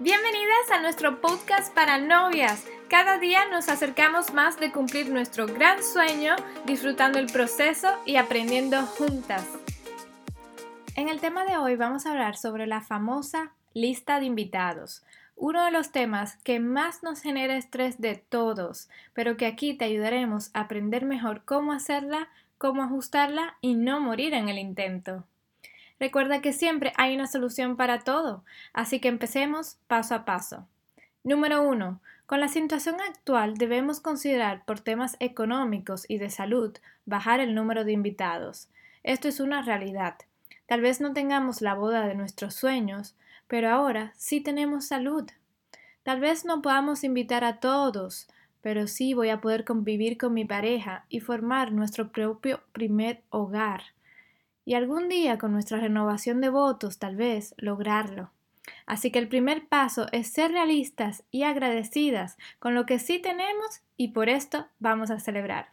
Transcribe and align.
Bienvenidas 0.00 0.70
a 0.72 0.82
nuestro 0.82 1.22
podcast 1.22 1.72
para 1.72 1.96
novias. 1.96 2.66
Cada 2.90 3.18
día 3.18 3.48
nos 3.50 3.70
acercamos 3.70 4.34
más 4.34 4.60
de 4.60 4.70
cumplir 4.70 5.08
nuestro 5.08 5.46
gran 5.46 5.82
sueño, 5.82 6.36
disfrutando 6.66 7.18
el 7.18 7.32
proceso 7.32 7.88
y 8.04 8.16
aprendiendo 8.16 8.82
juntas. 8.82 9.46
En 10.96 11.08
el 11.08 11.20
tema 11.20 11.46
de 11.46 11.56
hoy 11.56 11.76
vamos 11.76 12.04
a 12.04 12.10
hablar 12.10 12.36
sobre 12.36 12.66
la 12.66 12.82
famosa 12.82 13.52
lista 13.72 14.20
de 14.20 14.26
invitados, 14.26 15.02
uno 15.34 15.64
de 15.64 15.70
los 15.70 15.92
temas 15.92 16.36
que 16.44 16.60
más 16.60 17.02
nos 17.02 17.22
genera 17.22 17.56
estrés 17.56 17.98
de 17.98 18.16
todos, 18.16 18.90
pero 19.14 19.38
que 19.38 19.46
aquí 19.46 19.72
te 19.72 19.86
ayudaremos 19.86 20.50
a 20.52 20.60
aprender 20.60 21.06
mejor 21.06 21.42
cómo 21.46 21.72
hacerla, 21.72 22.28
cómo 22.58 22.82
ajustarla 22.82 23.56
y 23.62 23.74
no 23.74 24.00
morir 24.00 24.34
en 24.34 24.50
el 24.50 24.58
intento. 24.58 25.24
Recuerda 25.98 26.42
que 26.42 26.52
siempre 26.52 26.92
hay 26.96 27.14
una 27.14 27.26
solución 27.26 27.76
para 27.76 28.00
todo, 28.00 28.44
así 28.74 29.00
que 29.00 29.08
empecemos 29.08 29.78
paso 29.86 30.14
a 30.14 30.24
paso. 30.24 30.66
Número 31.24 31.62
1. 31.62 32.00
Con 32.26 32.40
la 32.40 32.48
situación 32.48 32.96
actual 33.00 33.56
debemos 33.56 34.00
considerar 34.00 34.64
por 34.66 34.80
temas 34.80 35.16
económicos 35.20 36.04
y 36.08 36.18
de 36.18 36.28
salud 36.28 36.76
bajar 37.06 37.40
el 37.40 37.54
número 37.54 37.84
de 37.84 37.92
invitados. 37.92 38.68
Esto 39.04 39.28
es 39.28 39.40
una 39.40 39.62
realidad. 39.62 40.16
Tal 40.66 40.82
vez 40.82 41.00
no 41.00 41.12
tengamos 41.14 41.62
la 41.62 41.74
boda 41.74 42.06
de 42.06 42.14
nuestros 42.14 42.54
sueños, 42.54 43.14
pero 43.46 43.70
ahora 43.70 44.12
sí 44.16 44.40
tenemos 44.40 44.86
salud. 44.86 45.30
Tal 46.02 46.20
vez 46.20 46.44
no 46.44 46.60
podamos 46.60 47.04
invitar 47.04 47.42
a 47.44 47.58
todos, 47.58 48.28
pero 48.60 48.86
sí 48.86 49.14
voy 49.14 49.30
a 49.30 49.40
poder 49.40 49.64
convivir 49.64 50.18
con 50.18 50.34
mi 50.34 50.44
pareja 50.44 51.06
y 51.08 51.20
formar 51.20 51.72
nuestro 51.72 52.10
propio 52.10 52.60
primer 52.72 53.22
hogar 53.30 53.82
y 54.66 54.74
algún 54.74 55.08
día 55.08 55.38
con 55.38 55.52
nuestra 55.52 55.78
renovación 55.78 56.42
de 56.42 56.50
votos 56.50 56.98
tal 56.98 57.16
vez 57.16 57.54
lograrlo. 57.56 58.32
Así 58.84 59.10
que 59.10 59.20
el 59.20 59.28
primer 59.28 59.68
paso 59.68 60.08
es 60.12 60.30
ser 60.30 60.50
realistas 60.50 61.22
y 61.30 61.44
agradecidas 61.44 62.36
con 62.58 62.74
lo 62.74 62.84
que 62.84 62.98
sí 62.98 63.20
tenemos 63.20 63.80
y 63.96 64.08
por 64.08 64.28
esto 64.28 64.66
vamos 64.80 65.10
a 65.10 65.20
celebrar. 65.20 65.70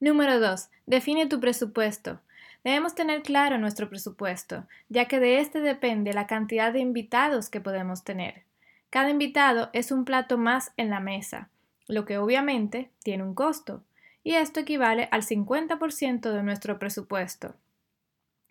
Número 0.00 0.40
2. 0.40 0.68
Define 0.86 1.26
tu 1.26 1.38
presupuesto. 1.38 2.20
Debemos 2.64 2.94
tener 2.94 3.22
claro 3.22 3.58
nuestro 3.58 3.90
presupuesto, 3.90 4.66
ya 4.88 5.04
que 5.04 5.20
de 5.20 5.38
este 5.38 5.60
depende 5.60 6.14
la 6.14 6.26
cantidad 6.26 6.72
de 6.72 6.80
invitados 6.80 7.50
que 7.50 7.60
podemos 7.60 8.04
tener. 8.04 8.44
Cada 8.88 9.10
invitado 9.10 9.68
es 9.74 9.92
un 9.92 10.06
plato 10.06 10.38
más 10.38 10.72
en 10.78 10.88
la 10.88 11.00
mesa, 11.00 11.50
lo 11.88 12.06
que 12.06 12.16
obviamente 12.16 12.90
tiene 13.02 13.22
un 13.22 13.34
costo, 13.34 13.82
y 14.22 14.34
esto 14.34 14.60
equivale 14.60 15.08
al 15.10 15.22
50% 15.22 16.32
de 16.32 16.42
nuestro 16.42 16.78
presupuesto. 16.78 17.54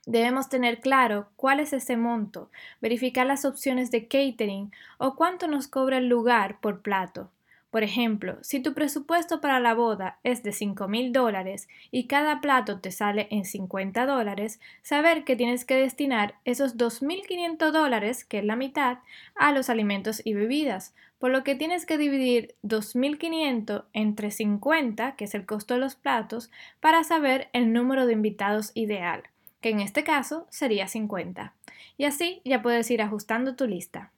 Debemos 0.05 0.49
tener 0.49 0.81
claro 0.81 1.29
cuál 1.37 1.61
es 1.61 1.71
ese 1.71 1.95
monto, 1.95 2.49
verificar 2.81 3.25
las 3.25 3.45
opciones 3.45 3.89
de 3.89 4.07
catering 4.07 4.71
o 4.97 5.15
cuánto 5.15 5.47
nos 5.47 5.67
cobra 5.67 5.97
el 5.97 6.09
lugar 6.09 6.59
por 6.59 6.81
plato. 6.81 7.29
Por 7.71 7.83
ejemplo, 7.83 8.37
si 8.41 8.59
tu 8.59 8.73
presupuesto 8.73 9.41
para 9.41 9.61
la 9.61 9.73
boda 9.73 10.19
es 10.23 10.43
de 10.43 10.51
5 10.51 10.87
mil 10.89 11.11
dólares 11.13 11.69
y 11.89 12.05
cada 12.05 12.41
plato 12.41 12.79
te 12.79 12.91
sale 12.91 13.27
en 13.31 13.45
50 13.45 14.05
dólares, 14.05 14.59
saber 14.83 15.23
que 15.23 15.37
tienes 15.37 15.63
que 15.65 15.77
destinar 15.77 16.35
esos 16.43 16.77
2.500 16.77 17.71
dólares, 17.71 18.25
que 18.25 18.39
es 18.39 18.45
la 18.45 18.57
mitad, 18.57 18.99
a 19.35 19.53
los 19.53 19.69
alimentos 19.71 20.21
y 20.23 20.33
bebidas, 20.33 20.93
por 21.17 21.31
lo 21.31 21.43
que 21.43 21.55
tienes 21.55 21.85
que 21.85 21.97
dividir 21.97 22.53
2.500 22.61 23.85
entre 23.93 24.29
50, 24.29 25.15
que 25.15 25.23
es 25.23 25.33
el 25.33 25.45
costo 25.45 25.73
de 25.73 25.79
los 25.79 25.95
platos, 25.95 26.51
para 26.79 27.03
saber 27.03 27.47
el 27.53 27.73
número 27.73 28.05
de 28.05 28.13
invitados 28.13 28.71
ideal 28.75 29.23
que 29.63 29.69
en 29.69 29.79
este 29.79 30.03
caso 30.03 30.45
sería 30.51 30.87
50. 30.87 31.55
Y 31.97 32.03
así 32.03 32.41
ya 32.43 32.61
puedes 32.61 32.91
ir 32.91 33.01
ajustando 33.01 33.55
tu 33.55 33.65
lista. 33.65 34.11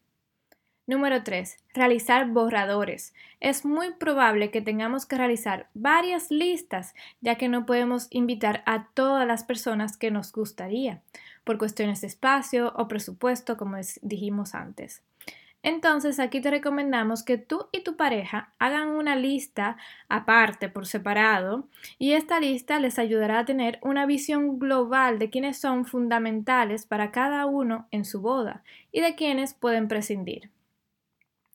Número 0.88 1.24
3. 1.24 1.58
Realizar 1.74 2.28
borradores. 2.30 3.14
Es 3.40 3.64
muy 3.64 3.94
probable 3.94 4.50
que 4.50 4.62
tengamos 4.62 5.06
que 5.06 5.18
realizar 5.18 5.70
varias 5.76 6.32
listas, 6.32 6.96
ya 7.22 7.36
que 7.36 7.48
no 7.48 7.66
podemos 7.66 8.08
invitar 8.10 8.64
a 8.66 8.88
todas 8.94 9.28
las 9.28 9.44
personas 9.44 9.98
que 9.98 10.12
nos 10.12 10.32
gustaría, 10.32 11.02
por 11.44 11.60
cuestiones 11.60 12.02
de 12.02 12.08
espacio 12.08 12.74
o 12.76 12.88
presupuesto, 12.88 13.56
como 13.56 13.78
dijimos 14.02 14.56
antes. 14.56 15.04
Entonces 15.66 16.20
aquí 16.20 16.42
te 16.42 16.52
recomendamos 16.52 17.24
que 17.24 17.40
tú 17.40 17.70
y 17.72 17.82
tu 17.82 17.98
pareja 17.98 18.54
hagan 18.60 18.90
una 18.90 19.16
lista 19.16 19.78
aparte 20.08 20.70
por 20.70 20.86
separado 20.86 21.68
y 21.98 22.12
esta 22.12 22.40
lista 22.40 22.80
les 22.80 23.00
ayudará 23.00 23.40
a 23.40 23.46
tener 23.46 23.80
una 23.82 24.06
visión 24.06 24.60
global 24.60 25.18
de 25.18 25.32
quiénes 25.32 25.58
son 25.58 25.86
fundamentales 25.86 26.86
para 26.86 27.10
cada 27.10 27.48
uno 27.48 27.88
en 27.90 28.06
su 28.06 28.22
boda 28.22 28.64
y 28.92 29.02
de 29.02 29.16
quiénes 29.16 29.56
pueden 29.56 29.88
prescindir. 29.88 30.52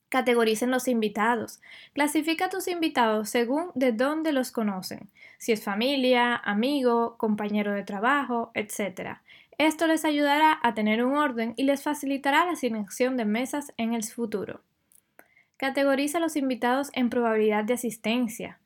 Categoricen 0.09 0.73
los 0.73 0.89
invitados. 0.89 1.61
Clasifica 1.93 2.47
a 2.47 2.51
tus 2.51 2.67
invitados 2.67 3.31
según 3.31 3.71
de 3.77 3.93
dónde 3.93 4.33
los 4.33 4.51
conocen, 4.51 5.09
si 5.39 5.53
es 5.53 5.63
familia, 5.63 6.35
amigo, 6.35 7.17
compañero 7.17 7.73
de 7.73 7.85
trabajo, 7.85 8.51
etc. 8.55 9.21
Esto 9.61 9.87
les 9.87 10.07
ayudará 10.07 10.59
a 10.63 10.73
tener 10.73 11.05
un 11.05 11.19
orden 11.19 11.53
y 11.55 11.65
les 11.65 11.83
facilitará 11.83 12.47
la 12.47 12.53
asignación 12.53 13.19
de 13.19 13.27
mesas 13.27 13.75
en 13.77 13.93
el 13.93 14.03
futuro. 14.03 14.63
Categoriza 15.59 16.17
a 16.17 16.21
los 16.23 16.35
invitados 16.37 16.89
en 16.95 17.11
probabilidad 17.11 17.65
de 17.65 17.75
asistencia, 17.75 18.59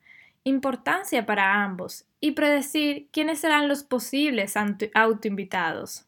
importancia 0.45 1.25
para 1.25 1.65
ambos 1.65 2.05
y 2.21 2.31
predecir 2.31 3.09
quiénes 3.11 3.39
serán 3.39 3.67
los 3.67 3.83
posibles 3.83 4.53
autoinvitados. 4.93 6.05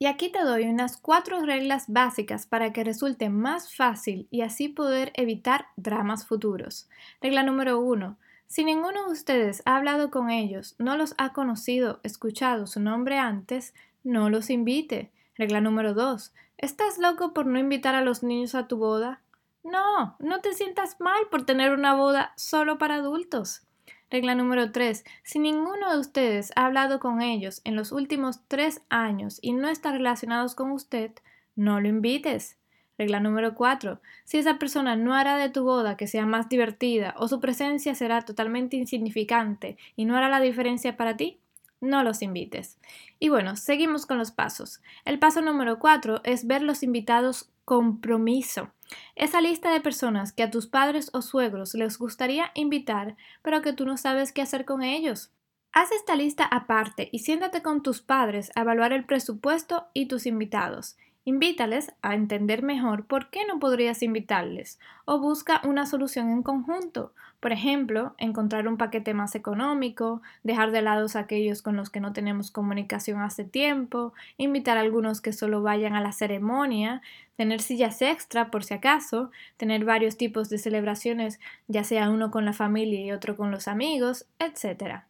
Y 0.00 0.06
aquí 0.06 0.32
te 0.32 0.42
doy 0.42 0.64
unas 0.64 0.96
cuatro 0.96 1.38
reglas 1.46 1.84
básicas 1.86 2.44
para 2.44 2.72
que 2.72 2.82
resulte 2.82 3.28
más 3.28 3.72
fácil 3.72 4.26
y 4.32 4.40
así 4.40 4.68
poder 4.68 5.12
evitar 5.14 5.66
dramas 5.76 6.26
futuros. 6.26 6.88
Regla 7.22 7.44
número 7.44 7.78
uno. 7.78 8.18
Si 8.46 8.64
ninguno 8.64 9.06
de 9.06 9.12
ustedes 9.12 9.62
ha 9.64 9.76
hablado 9.76 10.10
con 10.10 10.30
ellos, 10.30 10.76
no 10.78 10.96
los 10.96 11.14
ha 11.18 11.32
conocido, 11.32 12.00
escuchado 12.04 12.66
su 12.66 12.80
nombre 12.80 13.18
antes, 13.18 13.74
no 14.04 14.30
los 14.30 14.50
invite. 14.50 15.10
Regla 15.34 15.60
número 15.60 15.94
2. 15.94 16.32
¿Estás 16.56 16.98
loco 16.98 17.34
por 17.34 17.46
no 17.46 17.58
invitar 17.58 17.94
a 17.94 18.02
los 18.02 18.22
niños 18.22 18.54
a 18.54 18.68
tu 18.68 18.76
boda? 18.78 19.20
No, 19.64 20.16
no 20.20 20.40
te 20.40 20.54
sientas 20.54 21.00
mal 21.00 21.26
por 21.30 21.44
tener 21.44 21.72
una 21.72 21.94
boda 21.94 22.32
solo 22.36 22.78
para 22.78 22.94
adultos. 22.94 23.66
Regla 24.10 24.36
número 24.36 24.70
3. 24.70 25.04
Si 25.24 25.40
ninguno 25.40 25.92
de 25.92 25.98
ustedes 25.98 26.52
ha 26.54 26.66
hablado 26.66 27.00
con 27.00 27.20
ellos 27.20 27.60
en 27.64 27.74
los 27.74 27.90
últimos 27.90 28.40
tres 28.46 28.80
años 28.88 29.40
y 29.42 29.52
no 29.52 29.68
está 29.68 29.90
relacionados 29.90 30.54
con 30.54 30.70
usted, 30.70 31.10
no 31.56 31.80
lo 31.80 31.88
invites. 31.88 32.56
Regla 32.98 33.20
número 33.20 33.54
4. 33.54 34.00
Si 34.24 34.38
esa 34.38 34.58
persona 34.58 34.96
no 34.96 35.14
hará 35.14 35.36
de 35.36 35.50
tu 35.50 35.64
boda 35.64 35.96
que 35.96 36.06
sea 36.06 36.24
más 36.24 36.48
divertida 36.48 37.14
o 37.18 37.28
su 37.28 37.40
presencia 37.40 37.94
será 37.94 38.22
totalmente 38.22 38.76
insignificante 38.76 39.76
y 39.96 40.06
no 40.06 40.16
hará 40.16 40.28
la 40.28 40.40
diferencia 40.40 40.96
para 40.96 41.16
ti, 41.16 41.38
no 41.80 42.02
los 42.02 42.22
invites. 42.22 42.78
Y 43.18 43.28
bueno, 43.28 43.56
seguimos 43.56 44.06
con 44.06 44.18
los 44.18 44.30
pasos. 44.30 44.80
El 45.04 45.18
paso 45.18 45.42
número 45.42 45.78
4 45.78 46.22
es 46.24 46.46
ver 46.46 46.62
los 46.62 46.82
invitados 46.82 47.50
compromiso. 47.66 48.70
Esa 49.14 49.40
lista 49.40 49.70
de 49.70 49.80
personas 49.80 50.32
que 50.32 50.42
a 50.42 50.50
tus 50.50 50.66
padres 50.66 51.10
o 51.12 51.20
suegros 51.20 51.74
les 51.74 51.98
gustaría 51.98 52.50
invitar, 52.54 53.16
pero 53.42 53.60
que 53.60 53.72
tú 53.72 53.84
no 53.84 53.96
sabes 53.96 54.32
qué 54.32 54.40
hacer 54.40 54.64
con 54.64 54.82
ellos. 54.82 55.32
Haz 55.72 55.92
esta 55.92 56.16
lista 56.16 56.44
aparte 56.44 57.10
y 57.12 57.18
siéntate 57.18 57.60
con 57.60 57.82
tus 57.82 58.00
padres 58.00 58.50
a 58.54 58.62
evaluar 58.62 58.94
el 58.94 59.04
presupuesto 59.04 59.88
y 59.92 60.06
tus 60.06 60.24
invitados. 60.24 60.96
Invítales 61.28 61.92
a 62.02 62.14
entender 62.14 62.62
mejor 62.62 63.04
por 63.04 63.30
qué 63.30 63.44
no 63.48 63.58
podrías 63.58 64.00
invitarles 64.04 64.78
o 65.06 65.18
busca 65.18 65.60
una 65.64 65.84
solución 65.84 66.30
en 66.30 66.44
conjunto. 66.44 67.12
Por 67.40 67.50
ejemplo, 67.50 68.14
encontrar 68.16 68.68
un 68.68 68.76
paquete 68.76 69.12
más 69.12 69.34
económico, 69.34 70.22
dejar 70.44 70.70
de 70.70 70.82
lado 70.82 71.08
a 71.12 71.18
aquellos 71.18 71.62
con 71.62 71.74
los 71.74 71.90
que 71.90 71.98
no 71.98 72.12
tenemos 72.12 72.52
comunicación 72.52 73.22
hace 73.22 73.42
tiempo, 73.42 74.14
invitar 74.36 74.78
a 74.78 74.82
algunos 74.82 75.20
que 75.20 75.32
solo 75.32 75.62
vayan 75.62 75.96
a 75.96 76.00
la 76.00 76.12
ceremonia, 76.12 77.02
tener 77.34 77.60
sillas 77.60 78.02
extra 78.02 78.52
por 78.52 78.62
si 78.62 78.74
acaso, 78.74 79.32
tener 79.56 79.84
varios 79.84 80.16
tipos 80.16 80.48
de 80.48 80.58
celebraciones, 80.58 81.40
ya 81.66 81.82
sea 81.82 82.08
uno 82.08 82.30
con 82.30 82.44
la 82.44 82.52
familia 82.52 83.00
y 83.00 83.10
otro 83.10 83.34
con 83.34 83.50
los 83.50 83.66
amigos, 83.66 84.26
etc. 84.38 85.00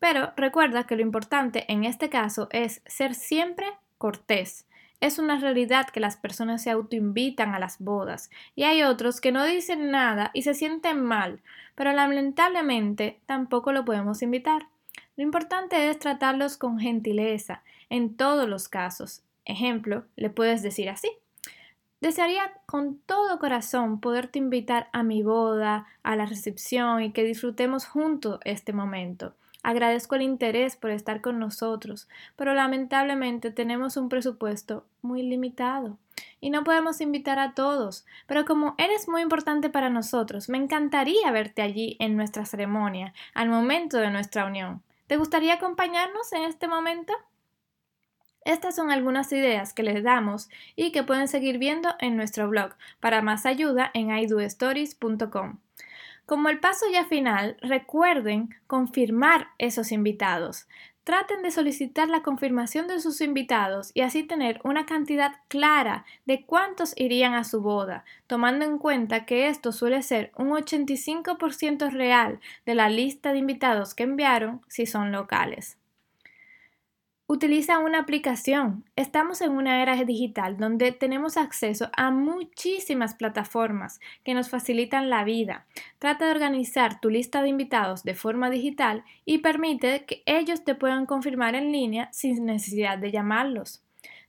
Pero 0.00 0.32
recuerda 0.36 0.88
que 0.88 0.96
lo 0.96 1.02
importante 1.02 1.72
en 1.72 1.84
este 1.84 2.08
caso 2.08 2.48
es 2.50 2.82
ser 2.84 3.14
siempre 3.14 3.68
cortés 3.96 4.66
es 5.02 5.18
una 5.18 5.36
realidad 5.38 5.90
que 5.90 5.98
las 5.98 6.16
personas 6.16 6.62
se 6.62 6.70
autoinvitan 6.70 7.54
a 7.54 7.58
las 7.58 7.80
bodas 7.80 8.30
y 8.54 8.62
hay 8.62 8.84
otros 8.84 9.20
que 9.20 9.32
no 9.32 9.44
dicen 9.44 9.90
nada 9.90 10.30
y 10.32 10.42
se 10.42 10.54
sienten 10.54 11.02
mal, 11.02 11.42
pero 11.74 11.92
lamentablemente 11.92 13.20
tampoco 13.26 13.72
lo 13.72 13.84
podemos 13.84 14.22
invitar. 14.22 14.68
Lo 15.16 15.24
importante 15.24 15.90
es 15.90 15.98
tratarlos 15.98 16.56
con 16.56 16.78
gentileza 16.78 17.64
en 17.90 18.16
todos 18.16 18.48
los 18.48 18.68
casos. 18.68 19.24
Ejemplo, 19.44 20.04
le 20.14 20.30
puedes 20.30 20.62
decir 20.62 20.88
así. 20.88 21.10
Desearía 22.00 22.52
con 22.66 22.98
todo 22.98 23.40
corazón 23.40 24.00
poderte 24.00 24.38
invitar 24.38 24.88
a 24.92 25.02
mi 25.02 25.24
boda, 25.24 25.86
a 26.04 26.14
la 26.14 26.26
recepción 26.26 27.02
y 27.02 27.12
que 27.12 27.24
disfrutemos 27.24 27.86
juntos 27.86 28.38
este 28.44 28.72
momento. 28.72 29.34
Agradezco 29.62 30.16
el 30.16 30.22
interés 30.22 30.76
por 30.76 30.90
estar 30.90 31.20
con 31.20 31.38
nosotros, 31.38 32.08
pero 32.36 32.52
lamentablemente 32.52 33.50
tenemos 33.50 33.96
un 33.96 34.08
presupuesto 34.08 34.84
muy 35.02 35.22
limitado 35.22 35.98
y 36.40 36.50
no 36.50 36.64
podemos 36.64 37.00
invitar 37.00 37.38
a 37.38 37.54
todos. 37.54 38.04
Pero 38.26 38.44
como 38.44 38.74
eres 38.76 39.08
muy 39.08 39.22
importante 39.22 39.70
para 39.70 39.88
nosotros, 39.88 40.48
me 40.48 40.58
encantaría 40.58 41.30
verte 41.30 41.62
allí 41.62 41.96
en 42.00 42.16
nuestra 42.16 42.44
ceremonia, 42.44 43.14
al 43.34 43.48
momento 43.48 43.98
de 43.98 44.10
nuestra 44.10 44.44
unión. 44.46 44.82
¿Te 45.06 45.16
gustaría 45.16 45.54
acompañarnos 45.54 46.32
en 46.32 46.42
este 46.42 46.66
momento? 46.66 47.12
Estas 48.44 48.74
son 48.74 48.90
algunas 48.90 49.32
ideas 49.32 49.72
que 49.72 49.84
les 49.84 50.02
damos 50.02 50.48
y 50.74 50.90
que 50.90 51.04
pueden 51.04 51.28
seguir 51.28 51.58
viendo 51.58 51.94
en 52.00 52.16
nuestro 52.16 52.48
blog. 52.48 52.72
Para 52.98 53.22
más 53.22 53.46
ayuda 53.46 53.90
en 53.94 54.10
idostories.com. 54.10 55.58
Como 56.32 56.48
el 56.48 56.60
paso 56.60 56.86
ya 56.90 57.04
final, 57.04 57.58
recuerden 57.60 58.56
confirmar 58.66 59.48
esos 59.58 59.92
invitados. 59.92 60.66
Traten 61.04 61.42
de 61.42 61.50
solicitar 61.50 62.08
la 62.08 62.22
confirmación 62.22 62.88
de 62.88 63.00
sus 63.00 63.20
invitados 63.20 63.90
y 63.92 64.00
así 64.00 64.22
tener 64.22 64.58
una 64.64 64.86
cantidad 64.86 65.32
clara 65.48 66.06
de 66.24 66.46
cuántos 66.46 66.94
irían 66.96 67.34
a 67.34 67.44
su 67.44 67.60
boda, 67.60 68.06
tomando 68.28 68.64
en 68.64 68.78
cuenta 68.78 69.26
que 69.26 69.48
esto 69.48 69.72
suele 69.72 70.00
ser 70.00 70.32
un 70.34 70.48
85% 70.48 71.90
real 71.90 72.40
de 72.64 72.76
la 72.76 72.88
lista 72.88 73.32
de 73.32 73.38
invitados 73.38 73.92
que 73.92 74.04
enviaron 74.04 74.62
si 74.68 74.86
son 74.86 75.12
locales. 75.12 75.76
Utiliza 77.32 77.78
una 77.78 78.00
aplicación. 78.00 78.84
Estamos 78.94 79.40
en 79.40 79.52
una 79.52 79.80
era 79.80 79.96
digital 80.04 80.58
donde 80.58 80.92
tenemos 80.92 81.38
acceso 81.38 81.88
a 81.96 82.10
muchísimas 82.10 83.14
plataformas 83.14 84.00
que 84.22 84.34
nos 84.34 84.50
facilitan 84.50 85.08
la 85.08 85.24
vida. 85.24 85.64
Trata 85.98 86.26
de 86.26 86.32
organizar 86.32 87.00
tu 87.00 87.08
lista 87.08 87.40
de 87.40 87.48
invitados 87.48 88.02
de 88.02 88.14
forma 88.14 88.50
digital 88.50 89.02
y 89.24 89.38
permite 89.38 90.04
que 90.04 90.22
ellos 90.26 90.62
te 90.62 90.74
puedan 90.74 91.06
confirmar 91.06 91.54
en 91.54 91.72
línea 91.72 92.10
sin 92.12 92.44
necesidad 92.44 92.98
de 92.98 93.12
llamarlos. 93.12 93.81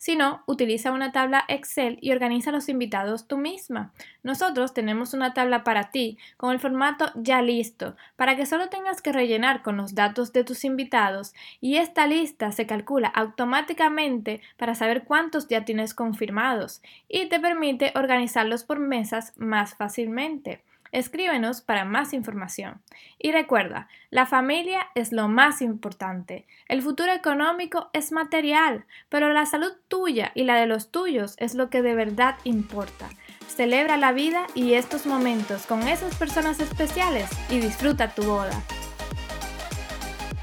Si 0.03 0.17
no, 0.17 0.43
utiliza 0.47 0.91
una 0.91 1.13
tabla 1.13 1.45
Excel 1.47 1.97
y 2.01 2.11
organiza 2.11 2.51
los 2.51 2.67
invitados 2.67 3.25
tú 3.25 3.37
misma. 3.37 3.93
Nosotros 4.21 4.73
tenemos 4.73 5.13
una 5.13 5.33
tabla 5.33 5.63
para 5.63 5.91
ti 5.91 6.17
con 6.35 6.51
el 6.51 6.59
formato 6.59 7.09
ya 7.15 7.41
listo, 7.41 7.95
para 8.17 8.35
que 8.35 8.45
solo 8.45 8.67
tengas 8.67 9.01
que 9.01 9.13
rellenar 9.13 9.61
con 9.61 9.77
los 9.77 9.95
datos 9.95 10.33
de 10.33 10.43
tus 10.43 10.65
invitados 10.65 11.33
y 11.61 11.77
esta 11.77 12.05
lista 12.05 12.51
se 12.51 12.67
calcula 12.67 13.07
automáticamente 13.07 14.41
para 14.57 14.75
saber 14.75 15.05
cuántos 15.05 15.47
ya 15.47 15.63
tienes 15.63 15.93
confirmados 15.93 16.81
y 17.07 17.29
te 17.29 17.39
permite 17.39 17.93
organizarlos 17.95 18.65
por 18.65 18.79
mesas 18.79 19.31
más 19.37 19.75
fácilmente. 19.75 20.65
Escríbenos 20.93 21.61
para 21.61 21.85
más 21.85 22.13
información. 22.13 22.79
Y 23.17 23.31
recuerda, 23.31 23.87
la 24.11 24.27
familia 24.27 24.87
es 24.93 25.11
lo 25.11 25.27
más 25.27 25.63
importante. 25.63 26.45
El 26.67 26.83
futuro 26.83 27.11
económico 27.11 27.89
es 27.93 28.11
material, 28.11 28.85
pero 29.09 29.33
la 29.33 29.47
salud 29.47 29.73
tuya 29.87 30.31
y 30.35 30.43
la 30.43 30.55
de 30.55 30.67
los 30.67 30.91
tuyos 30.91 31.33
es 31.39 31.55
lo 31.55 31.71
que 31.71 31.81
de 31.81 31.95
verdad 31.95 32.35
importa. 32.43 33.09
Celebra 33.47 33.97
la 33.97 34.11
vida 34.11 34.45
y 34.53 34.75
estos 34.75 35.07
momentos 35.07 35.65
con 35.65 35.87
esas 35.87 36.15
personas 36.15 36.59
especiales 36.59 37.27
y 37.49 37.59
disfruta 37.59 38.13
tu 38.13 38.21
boda. 38.21 38.63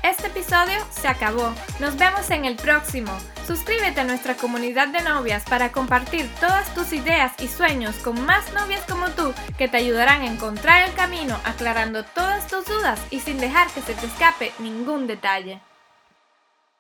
Este 0.03 0.26
episodio 0.26 0.81
se 0.91 1.06
acabó. 1.06 1.55
Nos 1.79 1.96
vemos 1.96 2.29
en 2.31 2.44
el 2.44 2.56
próximo. 2.56 3.12
Suscríbete 3.50 4.00
a 4.00 4.05
nuestra 4.05 4.37
comunidad 4.37 4.87
de 4.87 5.02
novias 5.02 5.43
para 5.43 5.73
compartir 5.73 6.31
todas 6.38 6.73
tus 6.73 6.93
ideas 6.93 7.32
y 7.41 7.49
sueños 7.49 7.97
con 7.97 8.25
más 8.25 8.52
novias 8.52 8.85
como 8.88 9.08
tú 9.11 9.35
que 9.58 9.67
te 9.67 9.76
ayudarán 9.76 10.23
a 10.23 10.26
encontrar 10.26 10.88
el 10.88 10.94
camino 10.94 11.37
aclarando 11.44 12.05
todas 12.05 12.47
tus 12.47 12.64
dudas 12.64 13.00
y 13.11 13.19
sin 13.19 13.38
dejar 13.38 13.67
que 13.70 13.81
se 13.81 13.94
te 13.94 14.06
escape 14.06 14.52
ningún 14.61 15.08
detalle. 15.08 15.61